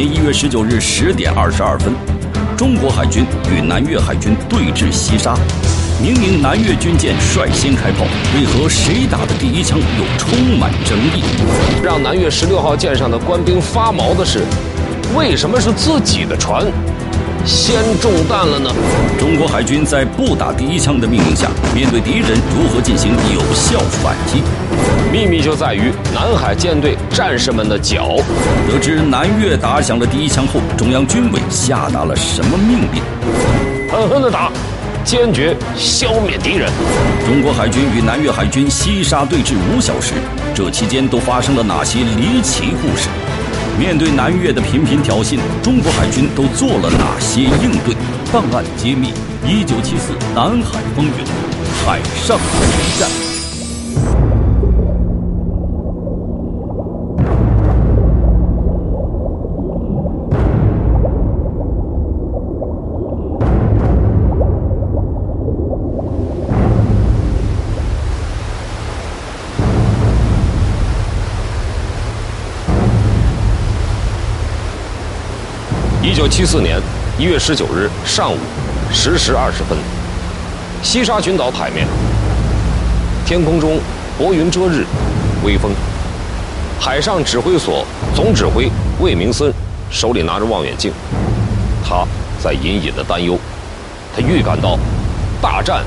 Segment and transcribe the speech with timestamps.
[0.00, 1.92] 年一月十九日十点二十二分，
[2.56, 3.22] 中国海军
[3.54, 5.36] 与南越海军对峙西沙。
[6.00, 11.22] 明明南越军舰率先开炮，为何谁打的第一枪又充满争议？
[11.84, 14.40] 让南越十六号舰上的官兵发毛的是，
[15.14, 16.64] 为什么是自己的船
[17.44, 18.70] 先中弹了呢？
[19.18, 24.42] 中国海军在不打第一枪的命令下，面对敌人如何进行有效反击？
[25.12, 28.16] 秘密就在于南海舰队战士们的脚。
[28.70, 33.02] 得知南越打响了第一枪后，中央军委下达了什么命令？
[33.90, 34.50] 狠狠的打，
[35.04, 36.70] 坚决消灭敌人。
[37.26, 40.14] 中国海军与南越海军西沙对峙五小时，
[40.54, 43.08] 这期间都发生了哪些离奇故事？
[43.80, 47.96] 面对南越的频频挑衅，中国海军都做了哪些应对？
[48.30, 49.08] 档案揭秘：
[49.48, 51.24] 一九七四南海风云，
[51.86, 53.29] 海上决战。
[76.20, 76.78] 九七四年
[77.18, 78.36] 一月十九日上午
[78.92, 79.78] 十时二十分，
[80.82, 81.86] 西沙群岛海面，
[83.24, 83.80] 天空中
[84.18, 84.84] 薄云遮日，
[85.42, 85.72] 微风。
[86.78, 89.50] 海上指挥所总指挥魏明森
[89.90, 90.92] 手里拿着望远镜，
[91.82, 92.06] 他
[92.38, 93.38] 在隐隐的担忧，
[94.14, 94.78] 他预感到
[95.40, 95.82] 大战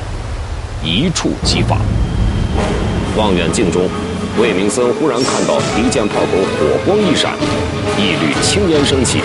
[0.83, 1.77] 一触即发。
[3.15, 3.87] 望远镜中，
[4.41, 6.25] 魏明森忽然看到敌舰炮口
[6.57, 7.35] 火光一闪，
[7.99, 9.21] 一缕青烟升起。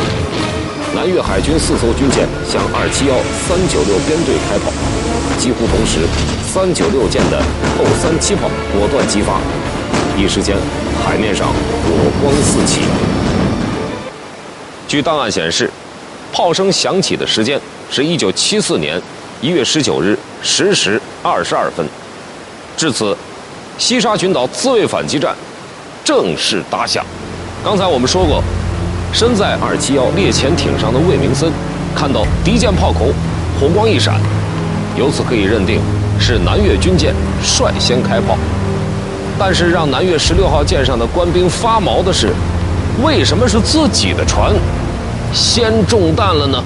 [0.94, 3.14] 南越海军四艘军舰向二七幺、
[3.46, 4.72] 三九六编队开炮，
[5.38, 6.00] 几乎同时，
[6.42, 7.38] 三九六舰的
[7.76, 9.38] 后三七炮果断击发，
[10.16, 10.56] 一时间，
[11.04, 11.54] 海面上火
[12.20, 12.80] 光四起。
[14.88, 15.70] 据档案显示，
[16.32, 17.60] 炮声响起的时间
[17.90, 19.00] 是一九七四年
[19.40, 21.86] 一月十九日十时二十二分。
[22.76, 23.16] 至此，
[23.76, 25.36] 西沙群岛自卫反击战
[26.02, 27.04] 正式打响。
[27.62, 28.42] 刚才我们说过。
[29.12, 31.50] 身在二七幺猎潜艇上的魏明森，
[31.94, 33.12] 看到敌舰炮口
[33.58, 34.20] 火光一闪，
[34.96, 35.80] 由此可以认定
[36.20, 38.36] 是南越军舰率先开炮。
[39.38, 42.32] 但是让南越十六号舰上的官兵发毛的是，
[43.02, 44.52] 为什么是自己的船
[45.32, 46.62] 先中弹了呢？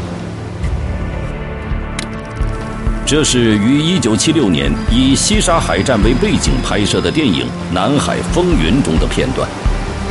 [3.05, 9.47] 这是于一九七六年以西沙海战为背景拍摄的电影《南海风云》中的片段。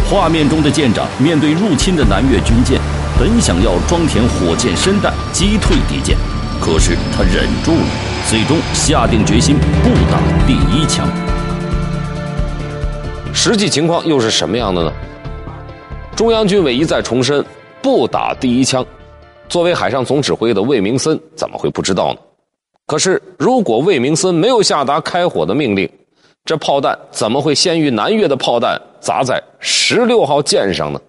[0.09, 2.79] 画面中的舰长面对入侵的南越军舰，
[3.17, 6.17] 本想要装填火箭深弹击退敌舰，
[6.59, 7.85] 可是他忍住了，
[8.29, 11.07] 最终下定决心不打第一枪。
[13.33, 14.91] 实际情况又是什么样的呢？
[16.15, 17.43] 中央军委一再重申
[17.81, 18.85] 不打第一枪，
[19.47, 22.19] 作为海上总指挥的魏明森怎么会不知道呢？
[22.85, 25.89] 可是如果魏明森没有下达开火的命令，
[26.43, 30.99] 这炮弹怎么会先于南越的炮弹砸在十六号舰上呢？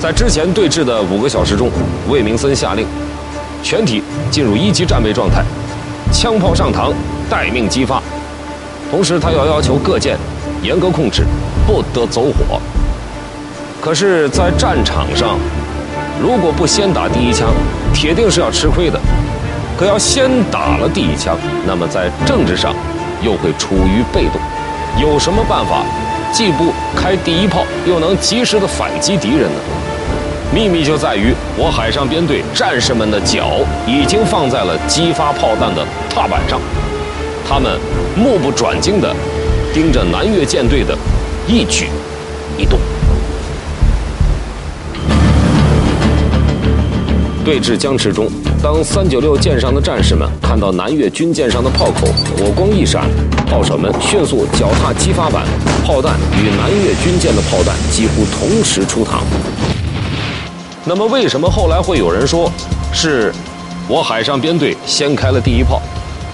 [0.00, 1.70] 在之前对峙的五个小时中，
[2.08, 2.86] 魏明森下令
[3.62, 5.44] 全体进入一级战备状态，
[6.10, 6.94] 枪炮上膛，
[7.28, 8.02] 待命激发。
[8.90, 10.16] 同时，他要要求各舰
[10.62, 11.24] 严格控制，
[11.66, 12.58] 不得走火。
[13.82, 15.38] 可是，在战场上，
[16.18, 17.52] 如果不先打第一枪，
[17.92, 18.98] 铁定是要吃亏的。
[19.78, 22.74] 可要先打了第一枪，那么在政治上
[23.22, 24.40] 又会处于被动。
[25.00, 25.84] 有什么办法，
[26.32, 29.60] 既不开第一炮，又能及时的反击敌人呢？
[30.52, 36.58] 秘密就在于我海上编队战士们的脚已经放在了激发炮弹的踏板上，
[37.48, 37.78] 他们
[38.16, 39.14] 目不转睛地
[39.72, 40.98] 盯着南越舰队的
[41.46, 41.88] 一举
[42.56, 42.80] 一动。
[47.44, 48.26] 对峙僵持中，
[48.60, 52.06] 当三九六舰上的战士们看到南越军舰上的炮口
[52.36, 53.08] 火光一闪，
[53.46, 55.46] 炮手们迅速脚踏激发板，
[55.84, 59.20] 炮弹与南越军舰的炮弹几乎同时出膛。
[60.84, 62.50] 那么，为什么后来会有人说，
[62.92, 63.32] 是
[63.86, 65.80] 我海上编队先开了第一炮，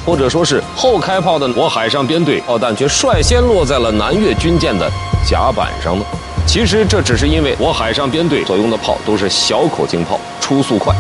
[0.06, 4.91] 或者说是后开炮的我海上编队炮弹却率先落在了南越军舰的
[5.29, 6.05] 甲板上呢？
[6.47, 10.94] 其实这只是因为我海上编队所用的炮都是小口径炮，出速快，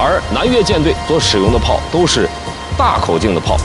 [0.00, 2.28] 而南越舰队所使用的炮都是
[2.76, 3.56] 大口径的炮，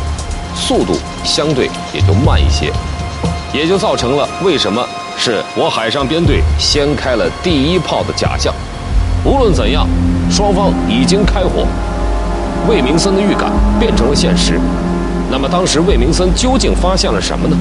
[0.56, 2.74] 速度相对也就慢一些，
[3.54, 4.84] 也就造成了为什么
[5.16, 8.52] 是我海上编队先开了第一炮的假象。
[9.24, 9.88] 无论怎样，
[10.28, 11.68] 双方已经开火，
[12.68, 14.60] 魏明森的预感变成了现实。
[15.30, 17.56] 那么当时魏明森究竟发现了什么呢？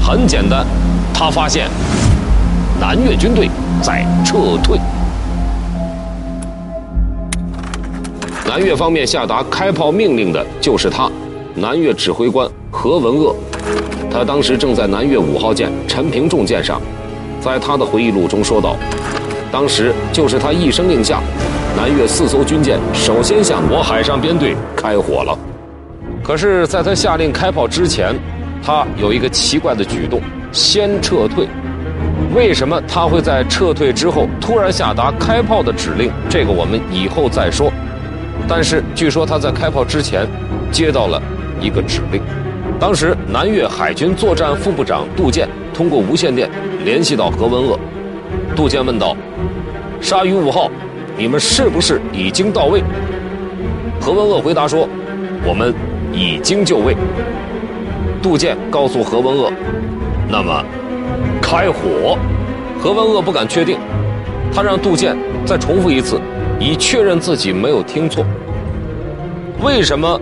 [0.00, 0.64] 很简单，
[1.12, 1.68] 他发现
[2.80, 3.50] 南越军队
[3.82, 4.78] 在撤退。
[8.48, 11.10] 南越方面下达开炮命令的就是他，
[11.54, 13.34] 南越指挥官何文鄂。
[14.10, 16.80] 他当时正在南越五号舰陈平重舰上，
[17.40, 18.76] 在他的回忆录中说道
[19.50, 21.20] ：“当时就是他一声令下，
[21.76, 25.36] 南越四艘军舰首先向我海上编队开火了。
[26.22, 28.14] 可是，在他下令开炮之前，
[28.62, 30.20] 他有一个奇怪的举动，
[30.52, 31.48] 先撤退。
[32.34, 36.10] 为什么他会在撤退之后突然下达开炮的指令？
[36.28, 37.72] 这个我们以后再说。
[38.48, 40.26] 但是，据说他在开炮之前
[40.70, 41.20] 接到了
[41.60, 42.22] 一个指令。”
[42.78, 46.50] 当时，南越海军作战副部长杜建通过无线电
[46.84, 47.78] 联系到何文鄂。
[48.54, 49.16] 杜建问道
[50.00, 50.70] ：“鲨鱼五号，
[51.16, 52.82] 你们是不是已经到位？”
[54.00, 54.86] 何文鄂回答说
[55.46, 55.74] ：“我们
[56.12, 56.94] 已经就位。”
[58.22, 59.50] 杜建告诉何文鄂
[60.28, 60.62] ：“那么，
[61.40, 62.18] 开火。”
[62.78, 63.78] 何文鄂不敢确定，
[64.52, 65.16] 他让杜建
[65.46, 66.20] 再重复一次，
[66.60, 68.24] 以确认自己没有听错。
[69.62, 70.20] 为什么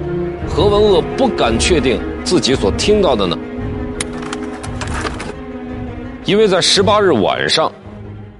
[0.49, 2.01] 何文鄂不敢确定？
[2.25, 3.37] 自己所听到的呢？
[6.25, 7.71] 因为在十八日晚上，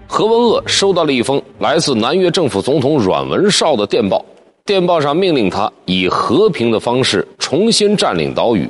[0.07, 4.25] 何文鄂收到了一封来自南越政府总统阮文绍的电报，
[4.65, 8.67] 电报上命令他以和平的方式重新占领岛屿。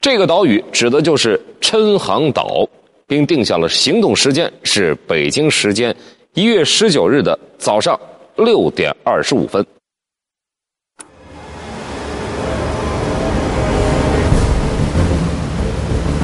[0.00, 2.68] 这个岛屿指的就是琛航岛，
[3.06, 5.94] 并定下了行动时间是北京时间
[6.34, 7.98] 一月十九日的早上
[8.36, 9.64] 六点二十五分。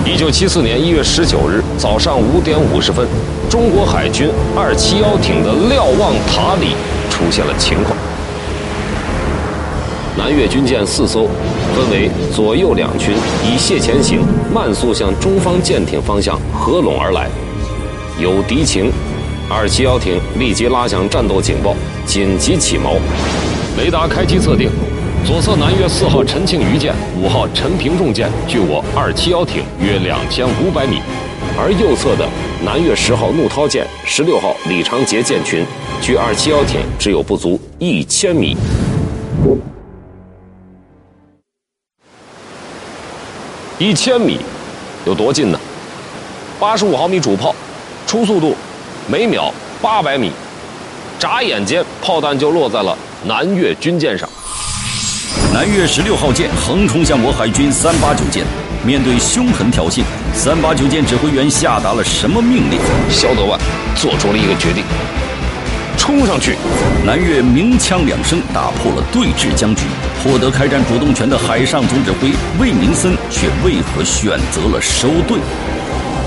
[0.04, 3.06] 一九七四年一月十九日早上五点五十分，
[3.48, 6.74] 中国海军二七幺艇的瞭望塔里
[7.08, 7.96] 出现了情况。
[10.18, 11.28] 南越军舰四艘，
[11.76, 13.14] 分为左右两群，
[13.46, 14.20] 以蟹前行，
[14.52, 17.30] 慢速向中方舰艇方向合拢而来。
[18.18, 18.92] 有敌情，
[19.52, 21.74] 二七幺艇立即拉响战斗警报，
[22.06, 23.00] 紧急起锚，
[23.76, 24.70] 雷达开机测定。
[25.26, 31.00] 左侧南越四号陈庆余舰、五号陈平重舰距我二七幺艇约两千五百米，
[31.58, 32.28] 而右侧的
[32.64, 35.66] 南越十号怒涛舰、十六号李长杰舰群
[36.00, 38.56] 距二七幺艇只有不足一千米。
[43.78, 44.38] 一千米
[45.04, 45.58] 有多近呢？
[46.60, 47.52] 八十五毫米主炮，
[48.06, 48.54] 初速度
[49.10, 49.52] 每秒
[49.82, 50.30] 八百米，
[51.18, 54.28] 眨眼间炮弹就落在了南越军舰上。
[55.52, 58.44] 南越十六号舰横冲向我海军三八九舰，
[58.86, 62.78] 面对凶狠挑衅，三八九舰指挥员下达了什么命令？
[63.10, 63.58] 肖德万
[63.96, 64.84] 做出了一个决定：
[65.98, 66.56] 冲上去！
[67.04, 69.82] 南越鸣枪两声，打破了对峙僵局。
[70.22, 72.30] 获得开战主动权的海上总指挥
[72.60, 75.40] 魏明森却为何选择了收队？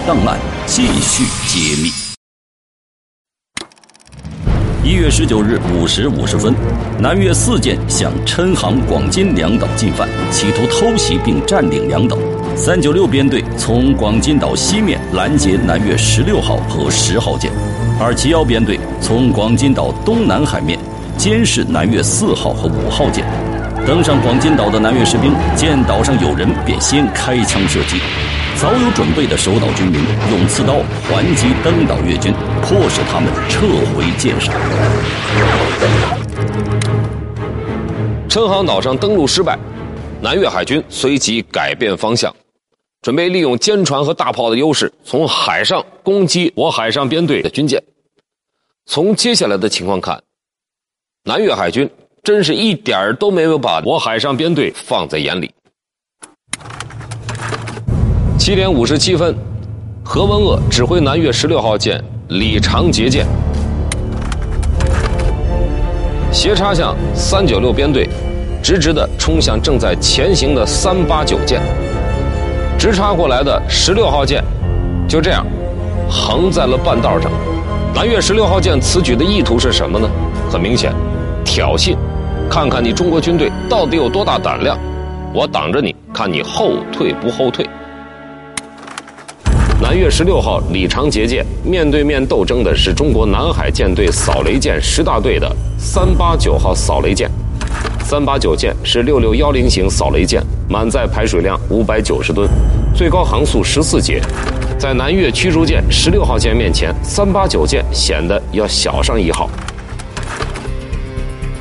[0.05, 2.02] 档案继续揭秘。
[4.85, 6.53] 一月十九日五时五十分，
[6.99, 12.17] 南越四舰向琛航、广金两岛进犯，企图偷袭并占领两岛。
[12.53, 17.49] 三九六编队从广金岛西面拦截南越十六号和十号舰，
[17.97, 20.77] 二七幺编队从广金岛东南海面
[21.17, 23.23] 监视南越四号和五号舰。
[23.87, 28.01] 登上广金岛的南越士兵见岛上有人，便先开枪射击。
[28.55, 29.99] 早有准备的守岛军民
[30.31, 30.75] 用刺刀
[31.09, 34.53] 还击登岛越军，迫使他们撤回舰上。
[38.29, 39.59] 琛航岛上登陆失败，
[40.21, 42.33] 南越海军随即改变方向，
[43.01, 47.83] 准备利用坚船和大炮的优势，从海上攻击我海上编队的军舰。
[48.85, 50.21] 从接下来的情况看，
[51.25, 51.89] 南越海军
[52.23, 55.51] 真是一点儿都没有把我海上编队放在眼里。
[58.37, 59.33] 七点五十七分，
[60.03, 63.25] 何文鄂指挥南越十六号舰李长杰舰
[66.31, 68.09] 斜插向三九六编队，
[68.61, 71.61] 直直的冲向正在前行的三八九舰。
[72.77, 74.43] 直插过来的十六号舰
[75.07, 75.45] 就这样
[76.09, 77.31] 横在了半道上。
[77.93, 80.09] 南越十六号舰此举的意图是什么呢？
[80.51, 80.91] 很明显，
[81.45, 81.95] 挑衅，
[82.49, 84.77] 看看你中国军队到底有多大胆量，
[85.33, 87.65] 我挡着你，看你后退不后退。
[89.83, 97.29] 南越十六号李长杰舰面对面斗争的是中国南海舰队扫雷舰十大队的三八九号扫雷舰。
[98.01, 102.49] 三八九舰是六六幺零型扫雷舰，满载排水量五百九十吨，
[102.95, 104.21] 最高航速十四节。
[104.79, 109.49] 在南越驱逐舰十六号舰面前，三八九舰显得要小上一号。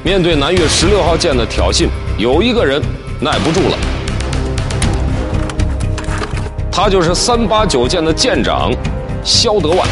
[0.04, 1.88] 面对南越十六号舰的挑衅，
[2.18, 2.80] 有一个人
[3.20, 3.76] 耐不住了。
[6.74, 8.72] 他就是三八九舰的舰长
[9.22, 9.86] 肖德万。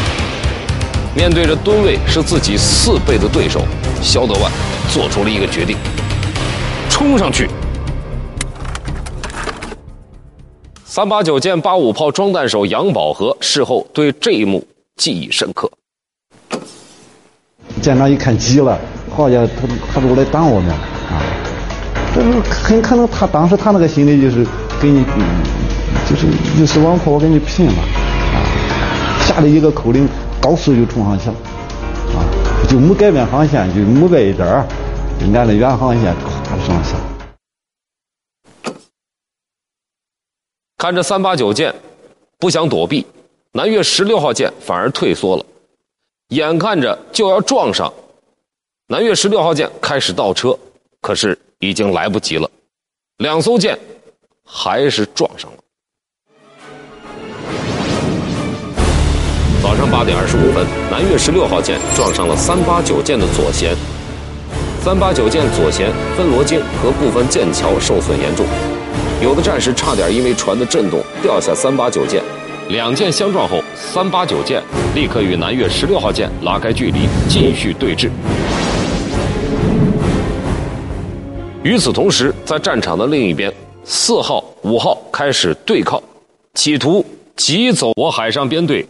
[1.15, 3.61] 面对着吨位是自己四倍的对手，
[4.01, 4.51] 肖德万
[4.91, 5.77] 做出了一个决定：
[6.89, 7.47] 冲上去。
[10.83, 15.69] 三八九舰八五炮装弹手杨宝和事后对这一幕记忆深刻。
[17.79, 18.79] 舰长一看急了，
[19.15, 19.49] 好家伙，
[19.93, 21.21] 他他都来挡我们啊！
[22.15, 24.45] 这是很可能他当时他那个心里就是
[24.81, 25.05] 给你，
[26.09, 26.25] 就是
[26.57, 28.41] 一时王破我跟你拼了啊！
[29.21, 30.09] 下了一个口令，
[30.41, 31.35] 高速就冲上去了
[32.15, 32.25] 啊！
[32.67, 34.65] 就没改变航线，就没歪一点儿，
[35.35, 38.73] 按着原航线咵就上去了。
[40.79, 41.71] 看着三八九舰
[42.39, 43.05] 不想躲避，
[43.51, 45.45] 南越十六号舰反而退缩了。
[46.29, 47.93] 眼看着就要撞上，
[48.87, 50.57] 南越十六号舰开始倒车，
[51.01, 52.49] 可是已经来不及了，
[53.17, 53.77] 两艘舰
[54.53, 55.57] 还是撞上了。
[59.63, 63.73] 早上八点二十五分，南越十六号舰撞上了三八九舰的左舷，
[64.83, 68.45] 三八九舰左舷分螺径和部分舰桥受损严重。
[69.23, 72.21] 有的战士差点因为船的震动掉下三八九舰，
[72.67, 74.61] 两舰相撞后，三八九舰
[74.93, 78.09] 立刻与南越十六号舰拉开距离，继续对峙。
[81.63, 86.01] 与此同时，在战场的另一边，四号、五号开始对抗，
[86.53, 87.03] 企图
[87.35, 88.85] 挤走我海上编队。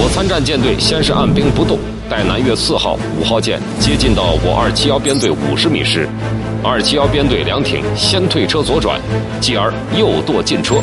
[0.00, 1.78] 我参战舰队先是按兵不动，
[2.10, 6.08] 待南越四号、五号舰接近到我二七幺编队五十米时。
[6.64, 9.00] 二七幺编队两艇先退车左转，
[9.40, 10.76] 继而右舵进车，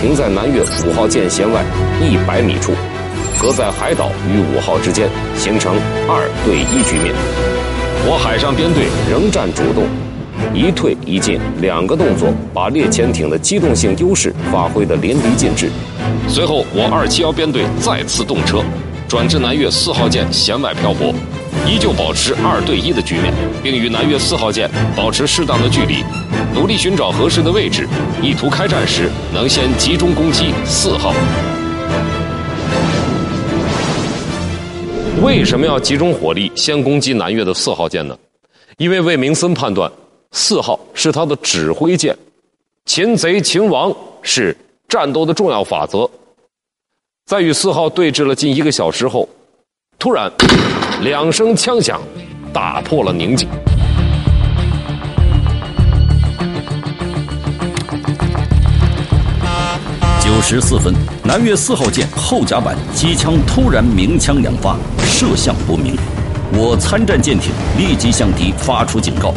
[0.00, 1.64] 停在南越五号舰舷外
[2.02, 2.72] 一百米处，
[3.40, 5.74] 隔在海岛与五号之间，形成
[6.06, 7.14] 二对一局面。
[8.06, 9.84] 我海上编队仍占主动，
[10.52, 15.70] 一退一进两个动作，把猎潜艇的机动性优势发挥得淋漓尽致。
[16.28, 18.62] 随后，我二七幺编队再次动车，
[19.08, 21.14] 转至南越四号舰舷外漂泊。
[21.66, 23.32] 依旧保持二对一的局面，
[23.62, 26.04] 并与南越四号舰保持适当的距离，
[26.52, 27.88] 努力寻找合适的位置，
[28.20, 31.14] 意图开战时能先集中攻击四号。
[35.24, 38.14] 为什么要集中火力先攻击南越的四号舰呢？
[38.76, 39.90] 因为魏明森判断
[40.32, 42.14] 四号是他的指挥舰，
[42.84, 43.90] 擒贼擒王
[44.20, 44.54] 是
[44.86, 46.08] 战斗的重要法则。
[47.24, 49.26] 在与四号对峙了近一个小时后，
[49.98, 50.30] 突然。
[51.00, 52.02] 两声枪响，
[52.52, 53.48] 打破了宁静。
[60.46, 65.96] 十四分，南越四号舰后甲板机枪突然鸣枪两发，射向不明。
[66.52, 69.32] 我参战舰艇立即向敌发出警告：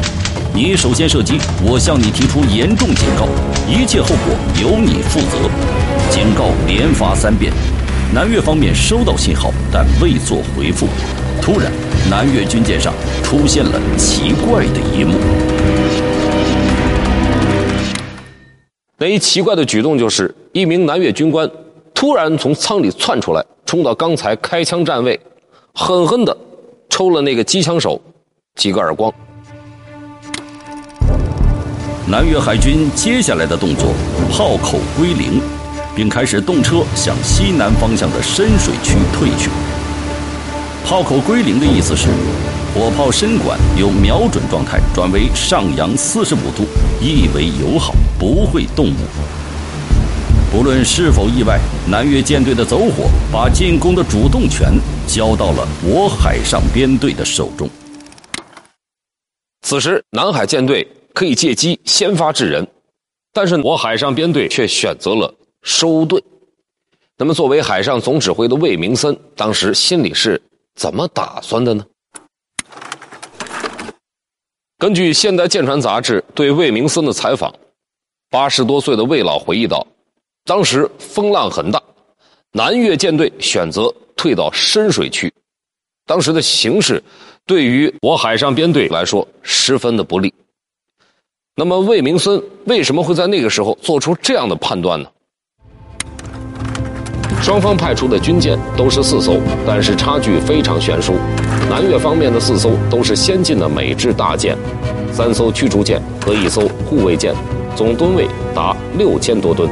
[0.54, 3.26] 你首先射击，我向你提出严重警告，
[3.72, 5.50] 一切后果由你负责。
[6.12, 7.54] 警告连发三遍。
[8.14, 10.90] 南越方面收到信号，但未作回复。
[11.42, 11.72] 突然，
[12.10, 15.16] 南越军舰上出现了奇怪的一幕。
[19.00, 21.48] 那一奇怪的举动就是，一名南越军官
[21.94, 25.20] 突然从舱里窜出来，冲到刚才开枪站位，
[25.72, 26.36] 狠狠地
[26.90, 28.02] 抽了那个机枪手
[28.56, 29.14] 几个耳光。
[32.08, 33.94] 南越海军接下来的动作，
[34.32, 35.40] 炮口归零。
[35.96, 39.50] 并开始动车向西南方向的深水区退去。
[40.86, 42.08] 炮口归零的意思是，
[42.72, 46.68] 火炮身管由瞄准状态转为上扬四十五度，
[47.02, 49.47] 意为友好，不会动武。
[50.50, 54.72] 不论是否意外，南越舰队的走火把进攻的主动权
[55.06, 57.70] 交到了我海上编队的手中。
[59.62, 62.66] 此时，南海舰队可以借机先发制人，
[63.34, 65.34] 但是我海上编队却选择了。
[65.64, 66.24] 收队。
[67.18, 70.42] 那么，作为海上总指挥的魏明森，当时心里是
[70.76, 71.86] 怎么打算的呢？
[74.78, 77.54] 根据《现代舰船杂志》对魏明森的采访，
[78.30, 79.86] 八十多岁的魏老回忆道
[80.48, 81.84] ：“当时风浪很大，
[82.54, 85.30] 南越舰队选择退到深水区，
[86.06, 87.04] 当时的形势
[87.46, 90.34] 对于我海上编队来说十分的不利。
[91.54, 95.10] 那么，魏明森为什么会在那个时候做出这样的判断呢？”
[97.44, 101.16] 双方派出的军舰都是四艘，但是差距非常悬殊。
[101.70, 104.58] 南越方面的四艘都是先进的美制大舰，
[105.12, 107.36] 三艘驱逐舰和一艘护卫舰，
[107.76, 109.70] 总吨位达六千多吨。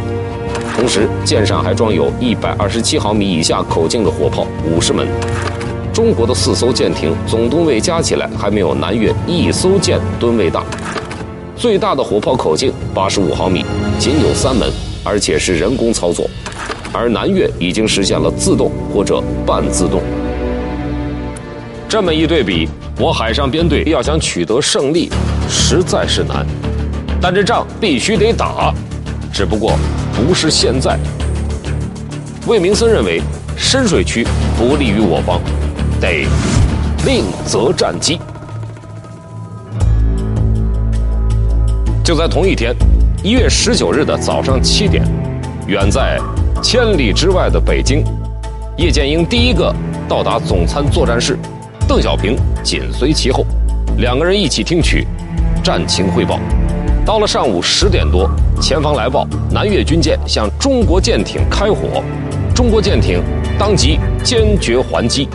[0.75, 5.07] 同时，舰上还装有一百二十七毫米以下口径的火炮五十门。
[5.93, 10.63] 中国的四艘舰艇总吨位加起来还没有南越一艘舰吨位大。
[11.55, 13.65] 最大的火炮口径八十五毫米，
[13.97, 14.69] 仅有三门，
[15.03, 16.29] 而且是人工操作。
[16.91, 20.01] 而南越已经实现了自动或者半自动。
[21.87, 22.67] 这么一对比，
[22.99, 25.09] 我海上编队要想取得胜利，
[25.49, 26.45] 实在是难。
[27.21, 28.73] 但这仗必须得打，
[29.33, 29.77] 只不过
[30.15, 30.97] 不是现在。
[32.47, 33.21] 魏明森认为，
[33.57, 34.25] 深水区
[34.57, 35.41] 不利于我方，
[35.99, 36.27] 得
[37.05, 38.19] 另择战机。
[42.03, 42.75] 就在同一天，
[43.23, 45.03] 一月十九日的早上七点，
[45.65, 46.19] 远在
[46.61, 48.03] 千里之外的北京，
[48.77, 49.73] 叶剑英第一个
[50.07, 51.35] 到达总参作战室，
[51.87, 53.43] 邓小平紧随其后，
[53.97, 55.07] 两个人一起听取
[55.63, 56.39] 战情汇报。
[57.03, 58.29] 到了上午十点多，
[58.61, 62.03] 前方来报南越军舰向中国舰艇开火，
[62.55, 63.21] 中国舰艇
[63.59, 65.27] 当即坚决还击。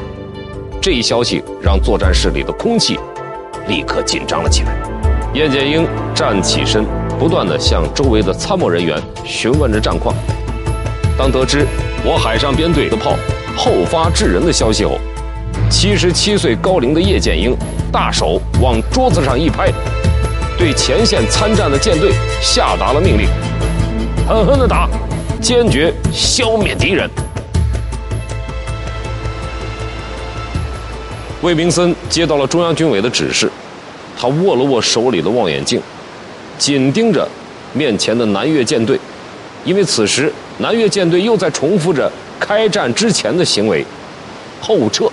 [0.81, 2.99] 这一消息让作战室里的空气
[3.69, 4.75] 立刻紧张了起来。
[5.33, 6.85] 叶剑英站起身，
[7.19, 10.15] 不断地向周围的参谋人员询问着战况。
[11.17, 11.67] 当得知
[12.05, 13.15] 我海上编队的炮
[13.57, 14.99] 后发制人的消息后，
[15.71, 17.55] 七十七岁高龄的叶剑英
[17.93, 19.71] 大手往桌子上一拍，
[20.61, 22.13] 对前线参战的舰队
[22.43, 23.27] 下达了命令：
[24.29, 24.87] 狠狠地打，
[25.41, 27.09] 坚决消灭敌人。
[31.41, 33.51] 魏明森接到了中央军委的指示。
[34.19, 35.81] 他握了握手里的望远镜，
[36.59, 37.27] 紧盯着
[37.73, 39.01] 面前的南越舰队，
[39.65, 43.83] 因为此时南越舰队又在重复着开战之前的行为，
[44.61, 45.11] 后撤。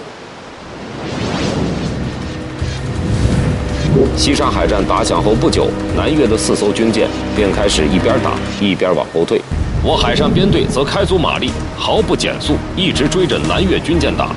[4.17, 9.39] 西沙海战打响后不久，南越的四艘军舰便开始一边打一边往后退，
[9.83, 14.31] 我海上编队则开足马力，毫不减速，一直追着南越军舰打。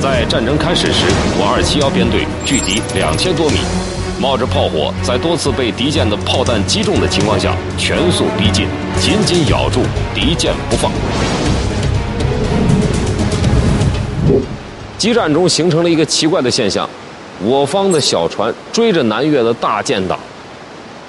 [0.00, 3.58] 在战争开始时，我二七幺编队距敌两千多米，
[4.20, 8.68] 冒着炮火，在多次被敌舰的炮弹击中的情况下，全速逼近，
[9.00, 9.80] 紧紧咬住
[10.14, 10.92] 敌舰不放。
[14.96, 16.88] 激战中形成了一个奇怪的现象：
[17.42, 20.18] 我方的小船追着南越的大舰打，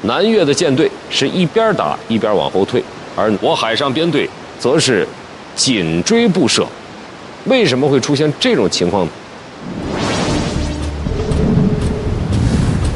[0.02, 2.84] 南越的舰队是一边打一边往后退，
[3.16, 5.08] 而我海上编队则是
[5.56, 6.66] 紧追不舍。
[7.46, 9.12] 为什么会出现这种情况呢？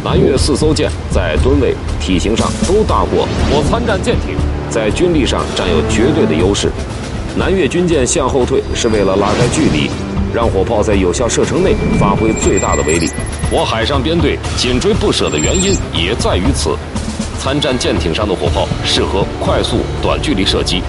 [0.03, 4.35] 南越四艘舰在吨位、体型上都大过我参战舰艇，
[4.69, 6.71] 在军力上占有绝对的优势。
[7.37, 9.87] 南越军舰向后退是为了拉开距离，
[10.33, 13.09] 让火炮在有效射程内发挥最大的威力。
[13.51, 16.77] 我海上编队紧追不舍的原因也在于此。
[17.39, 20.81] 参战舰艇上的火炮适合快速短距离射击。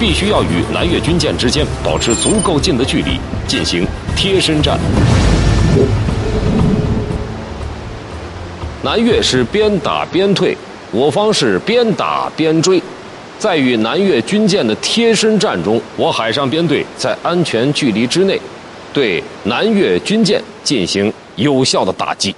[0.00, 4.78] 必须要与南越军舰之间保持足够近的距离，进行贴身战。
[8.80, 10.56] 南越是边打边退，
[10.92, 12.80] 我方是边打边追。
[13.40, 18.40] 在与南越军舰的贴身战中，我海上编队在安全距离之内，
[18.92, 22.34] 对南越军舰进行有效的打击。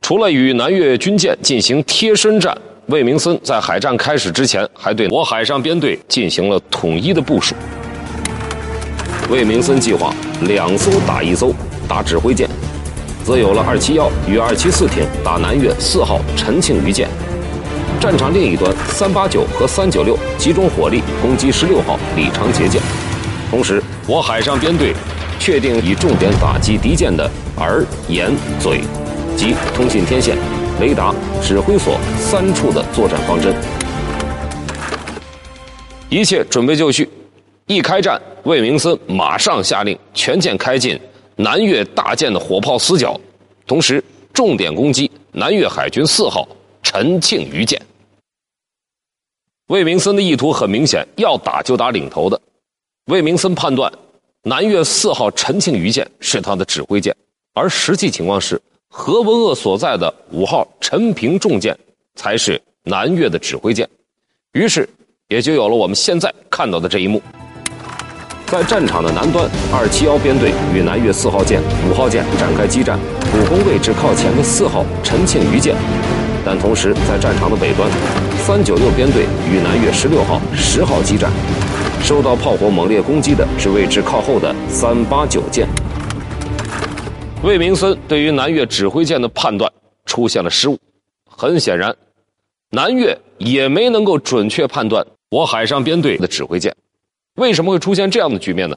[0.00, 7.54] 除了与南越军舰进行贴身战，魏明森在海战开始之前，还对我海上编队进行了统一的部署。
[9.30, 11.54] 魏明森计划两艘打一艘，
[11.88, 12.46] 打指挥舰，
[13.24, 17.08] 则有了二七幺与二七四艇打南越四号陈庆余舰。
[18.04, 22.78] 战场另一端，三八九和三九六集中火力攻击十六号李长捷舰。
[23.50, 24.92] 同时，我海上编队
[25.40, 27.24] 确定以重点打击敌舰的
[27.56, 28.82] 耳、眼、嘴。
[29.38, 30.36] 及通信天线、
[30.80, 33.54] 雷达、指挥所三处的作战方针，
[36.10, 37.08] 一切准备就绪。
[37.66, 41.00] 一开战，魏明森马上下令全舰开进
[41.36, 43.18] 南越大舰的火炮死角，
[43.66, 46.46] 同时重点攻击南越海军四号
[46.82, 47.80] 陈庆余舰。
[49.68, 52.38] 魏明森的意图很明显，要打就打领头的。
[53.06, 53.90] 魏明森判断，
[54.42, 57.14] 南越四号陈庆余舰是他的指挥舰，
[57.54, 58.60] 而实际情况是。
[58.96, 61.76] 何文鄂所在的五号陈平重舰
[62.14, 63.88] 才是南越的指挥舰，
[64.52, 64.88] 于是
[65.28, 67.20] 也就有了我们现在看到的这一幕。
[68.46, 72.96] 在战场的南端，二七幺编队与南越四号舰、五号舰展开激战，
[73.32, 75.74] 主攻位置靠前的四号陈庆余舰；
[76.44, 77.90] 但同时在战场的北端，
[78.38, 81.32] 三九六编队与南越十六号、十号激战，
[82.02, 85.66] 受到炮火猛烈攻击的是位置靠后的三八九舰。
[87.42, 89.70] 魏明森对于南越指挥舰的判断
[90.04, 90.78] 出现了失误，
[91.26, 91.94] 很显然，
[92.70, 96.74] 南越也没能够准确判断我海上编队的指挥舰。
[97.36, 98.76] 为什么会出现这样的局面呢？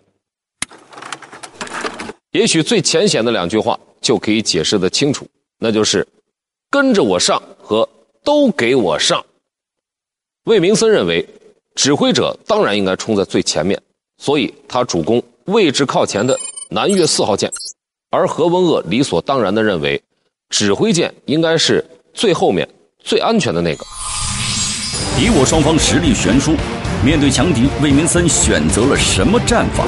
[2.32, 5.25] 也许最浅显的两句话就可以解释的清楚，
[5.60, 6.06] 那就是
[6.69, 7.88] “跟着我上”和
[8.23, 9.23] “都给我上”。
[10.45, 11.27] 魏明森认为，
[11.75, 13.82] 指挥者当然应该冲在最前面，
[14.17, 16.38] 所以他主攻位置靠前的
[16.69, 17.51] 南越四号舰，
[18.10, 20.01] 而何文鄂理所当然的认为，
[20.49, 22.67] 指挥舰应该是最后面
[22.99, 23.86] 最安全的那个。
[25.17, 26.56] 敌我双方实力悬殊，
[27.03, 29.83] 面对强敌，魏明森选择了什么战法？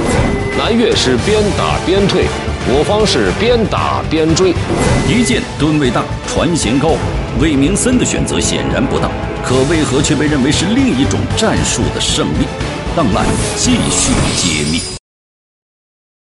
[0.57, 2.25] 南越是边打边退，
[2.67, 4.53] 我方是边打边追。
[5.07, 6.91] 敌舰吨位大，船舷高，
[7.39, 9.09] 魏明森的选择显然不当，
[9.43, 12.45] 可为何却被认为是另一种战术的胜利？
[12.95, 13.25] 档案
[13.57, 14.98] 继续揭秘。